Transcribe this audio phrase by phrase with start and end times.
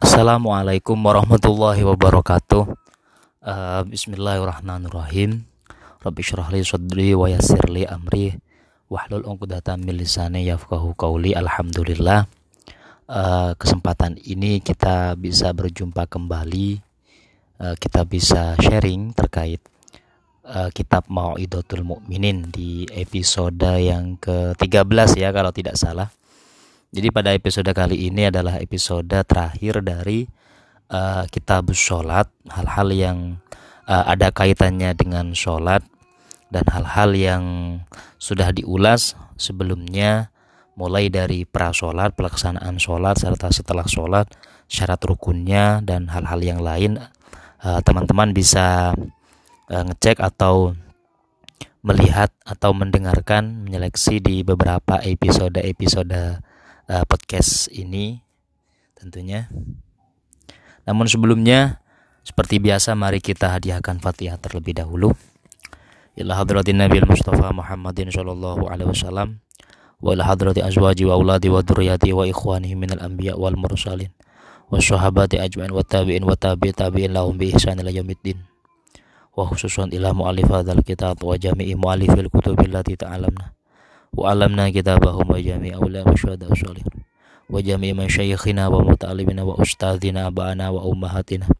[0.00, 2.72] Assalamualaikum warahmatullahi wabarakatuh.
[3.44, 5.44] Uh, Bismillahirrahmanirrahim.
[6.00, 8.32] Rabbi syrah li sadri wa yassir li amri
[8.88, 10.96] wahlul 'uqdatam min lisani yafqahu.
[11.36, 12.32] Alhamdulillah.
[13.12, 16.80] Uh, kesempatan ini kita bisa berjumpa kembali.
[17.60, 19.60] Uh, kita bisa sharing terkait
[20.48, 26.08] uh, kitab Mau'idatul Mukminin di episode yang ke-13 ya kalau tidak salah.
[26.90, 30.26] Jadi pada episode kali ini adalah episode terakhir dari
[30.90, 33.18] uh, kitab sholat, hal-hal yang
[33.86, 35.86] uh, ada kaitannya dengan sholat
[36.50, 37.44] dan hal-hal yang
[38.18, 40.34] sudah diulas sebelumnya
[40.74, 44.26] mulai dari pra sholat, pelaksanaan sholat serta setelah sholat,
[44.66, 46.98] syarat rukunnya dan hal-hal yang lain.
[47.62, 48.98] Teman-teman uh, bisa
[49.70, 50.74] uh, ngecek atau
[51.86, 56.49] melihat atau mendengarkan menyeleksi di beberapa episode-episode
[56.90, 58.26] uh, podcast ini
[58.98, 59.46] tentunya.
[60.84, 61.78] Namun sebelumnya
[62.26, 65.14] seperti biasa mari kita hadiahkan Fatihah terlebih dahulu.
[66.18, 69.38] Ila hadratin Nabi Mustafa Muhammadin sallallahu alaihi wasallam
[70.02, 74.10] wa ila hadrati azwaji wa auladi wa dzurriyyati wa ikhwanihi minal anbiya wal mursalin
[74.68, 78.42] wa sahabati ajmain wa tabi'in wa tabi' tabi'in lahum bi ihsan ila yaumiddin
[79.36, 80.50] wa khususan ila mu'allif
[80.82, 83.59] kitab wa jami'i mu'allifil kutubil lati ta'alamna
[84.14, 86.82] wa alamna kitabahum wa jami'a ulama syuhada usulih
[87.50, 91.50] wa jami'a masyayikhina wa muta'alimina wa ustadzina abana wa ummahatina.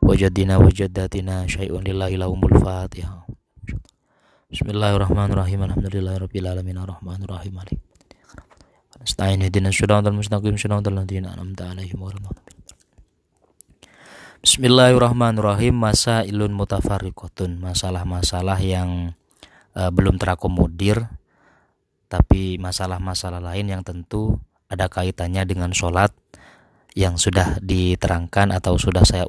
[0.00, 3.26] Wa jaddina wa jaddatina syai'un lillahi lahumul fatihah
[4.46, 5.66] Bismillahirrahmanirrahim.
[5.66, 6.78] Alhamdulillahirabbil alamin.
[6.78, 7.50] Arrahmanirrahim.
[7.50, 7.82] Malik.
[9.02, 9.42] Nasta'in.
[9.42, 10.54] Ihdina syiratal mustaqim.
[10.54, 12.30] Syiratal ladzina an'amta 'alaihim ghairil
[14.46, 15.74] Bismillahirrahmanirrahim.
[15.74, 17.58] Masailun mutafarriqatun.
[17.58, 19.18] Masalah-masalah yang
[19.74, 21.10] uh, belum terakomodir
[22.06, 26.10] tapi masalah-masalah lain yang tentu ada kaitannya dengan sholat
[26.96, 29.28] yang sudah diterangkan atau sudah saya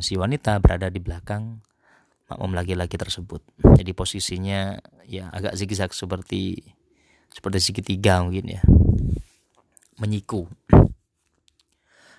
[0.00, 1.62] si wanita berada di belakang
[2.28, 3.40] makmum laki-laki tersebut.
[3.76, 4.76] Jadi posisinya
[5.08, 6.60] ya agak zigzag seperti
[7.32, 8.62] seperti segitiga mungkin ya.
[9.98, 10.46] Menyiku.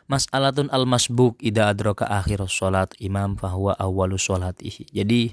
[0.09, 4.89] Mas'alatun al-masbuk ida adraka akhir sholat imam fahuwa awalu sholatihi.
[4.89, 5.29] Jadi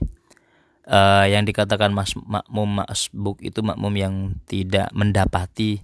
[0.84, 4.14] uh, yang dikatakan mas, makmum masbuk itu makmum yang
[4.44, 5.80] tidak mendapati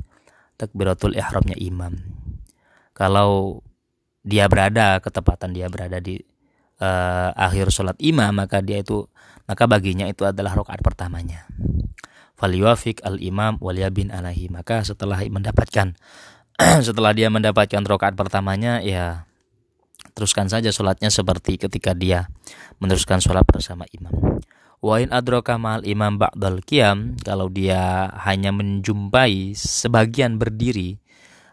[0.60, 1.96] takbiratul ihramnya imam.
[2.92, 3.64] Kalau
[4.22, 6.20] dia berada ketepatan dia berada di
[6.82, 9.06] uh, akhir sholat imam maka dia itu
[9.46, 11.46] maka baginya itu adalah rokaat pertamanya.
[12.34, 15.94] Faliwafik al imam waliyabin alahi maka setelah mendapatkan
[16.86, 19.30] setelah dia mendapatkan rokaat pertamanya ya
[20.12, 22.26] teruskan saja sholatnya seperti ketika dia
[22.82, 24.42] meneruskan sholat bersama imam.
[24.82, 30.98] Wain adroka mal imam ba'dal qiyam kalau dia hanya menjumpai sebagian berdiri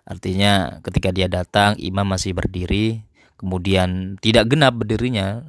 [0.09, 3.05] artinya ketika dia datang imam masih berdiri
[3.39, 5.47] kemudian tidak genap berdirinya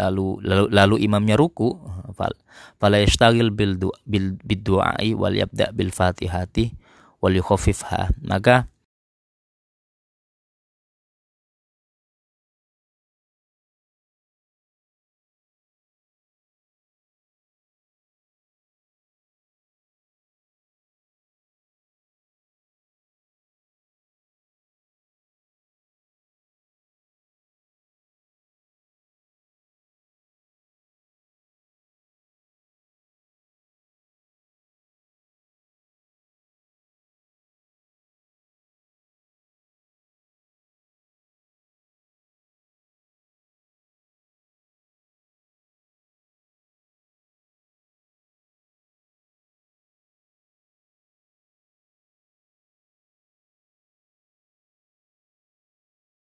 [0.00, 1.76] lalu lalu, lalu imamnya ruku
[2.16, 2.32] fal
[2.80, 3.76] fala yashtagil bil
[4.06, 6.72] bil bidduai wal yabda bil fatihati
[7.20, 8.14] wal yukhaffifha.
[8.24, 8.70] Maka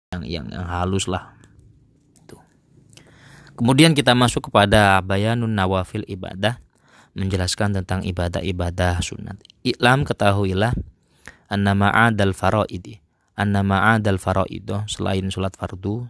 [0.09, 1.37] yang yang, yang halus lah.
[2.25, 2.41] Tuh.
[3.57, 6.61] Kemudian kita masuk kepada bayanun nawafil ibadah
[7.13, 9.37] menjelaskan tentang ibadah-ibadah sunat.
[9.67, 10.73] Iklam ketahuilah
[11.53, 13.05] anna ma'adal faraidi.
[13.39, 16.09] Anna ma'adal faraido selain sholat fardu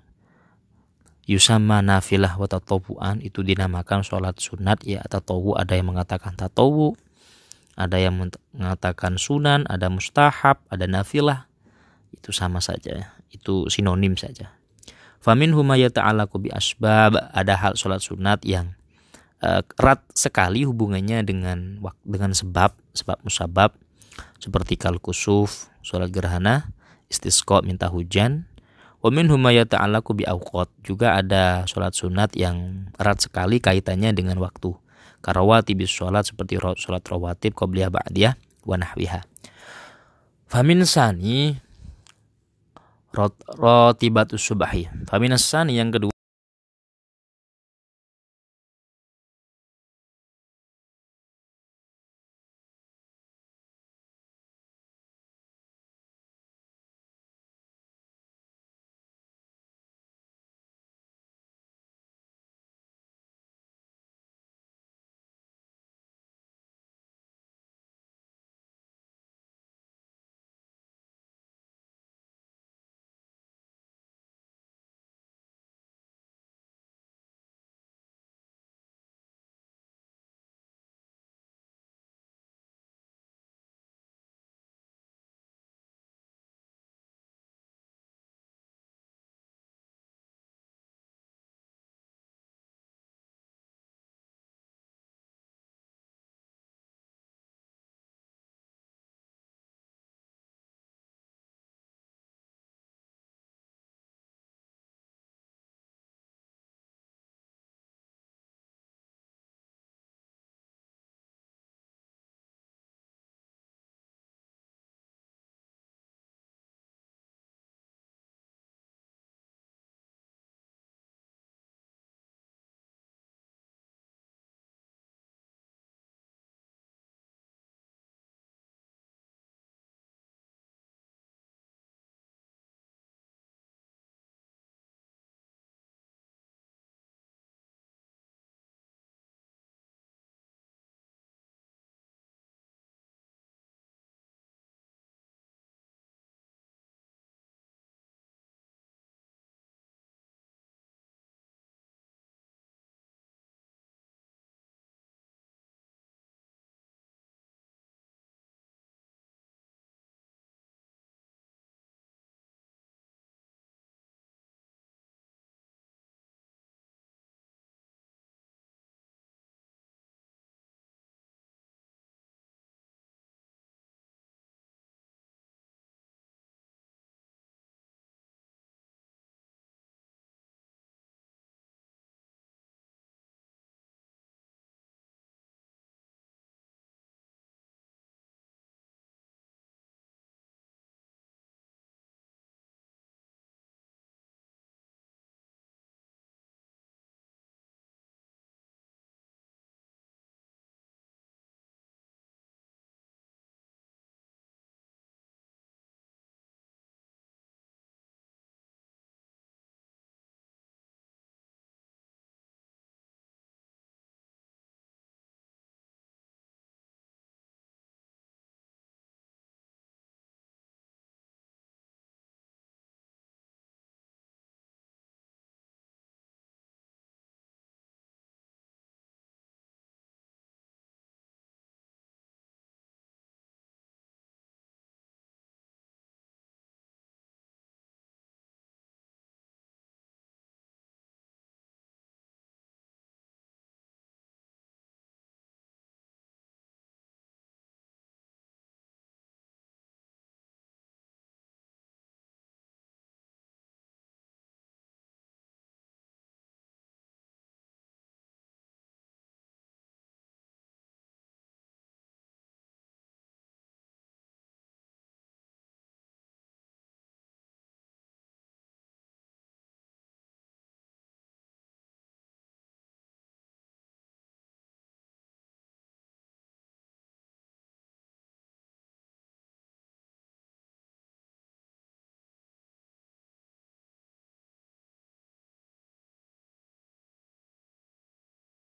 [1.29, 6.97] yusama nafilah wa tatawuan itu dinamakan sholat sunat ya tatawu ada yang mengatakan tatawu
[7.77, 8.17] ada yang
[8.57, 11.45] mengatakan sunan ada mustahab ada nafilah
[12.17, 14.59] itu sama saja itu sinonim saja.
[15.19, 17.19] Famin humaya ta'alaku bi asbab.
[17.35, 18.79] Ada hal sholat sunat yang
[19.43, 23.75] uh, erat sekali hubungannya dengan dengan sebab sebab musabab.
[24.39, 26.71] Seperti kal kusuf sholat gerhana
[27.11, 28.47] istisqa minta hujan.
[28.99, 30.71] Wa min humaya ta'alaku bi awqat.
[30.83, 34.75] Juga ada sholat sunat yang erat sekali kaitannya dengan waktu.
[35.19, 39.27] Karawati bis sholat seperti sholat rawatib qobliyah ba'diyah wa nahwiha.
[40.49, 41.59] Famin sani
[43.59, 45.11] rotibatus subahi.
[45.11, 46.18] Famin sani yang kedua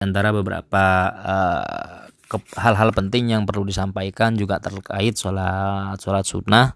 [0.00, 2.08] antara beberapa uh,
[2.56, 6.74] hal-hal penting yang perlu disampaikan juga terkait sholat sholat sunnah.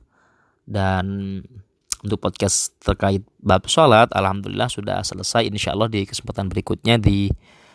[0.65, 1.41] Dan
[2.05, 5.49] untuk podcast terkait bab sholat alhamdulillah sudah selesai.
[5.49, 7.33] Insya Allah di kesempatan berikutnya di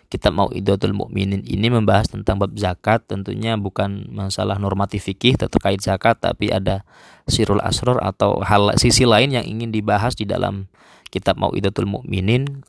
[0.09, 3.05] kitab Mau'idatul Mukminin ini membahas tentang bab zakat.
[3.09, 6.85] Tentunya bukan masalah normatif fikih terkait zakat tapi ada
[7.25, 10.69] sirul asror atau hal sisi lain yang ingin dibahas di dalam
[11.09, 12.65] kitab Mau'idatul Mukminin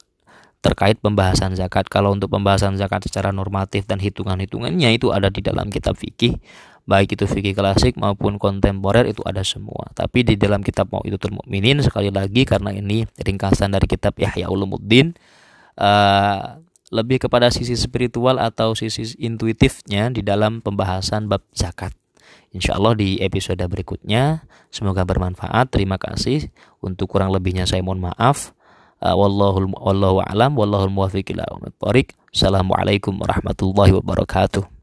[0.61, 1.88] terkait pembahasan zakat.
[1.88, 6.37] Kalau untuk pembahasan zakat secara normatif dan hitungan-hitungannya itu ada di dalam kitab fikih,
[6.85, 9.88] baik itu fikih klasik maupun kontemporer itu ada semua.
[9.97, 14.52] Tapi di dalam kitab mau itu Mukminin sekali lagi karena ini ringkasan dari kitab Yahya
[14.52, 15.17] Ulumuddin
[15.81, 21.95] uh, lebih kepada sisi spiritual atau sisi intuitifnya di dalam pembahasan bab zakat.
[22.50, 24.43] Insya Allah di episode berikutnya
[24.75, 25.71] semoga bermanfaat.
[25.71, 26.50] Terima kasih.
[26.83, 28.50] Untuk kurang lebihnya saya mohon maaf.
[29.00, 31.49] Uh, wallahu wallahu alam wallahu muwaffiq ila
[32.30, 34.79] Assalamualaikum warahmatullahi wabarakatuh.